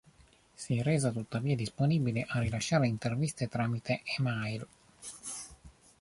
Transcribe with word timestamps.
Si 0.55 0.75
è 0.75 0.81
resa 0.81 1.11
tuttavia 1.11 1.55
disponibile 1.55 2.25
a 2.27 2.39
rilasciare 2.39 2.87
interviste 2.87 3.47
tramite 3.47 4.01
e-mail. 4.17 4.65